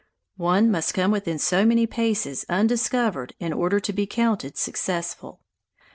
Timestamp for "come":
0.95-1.11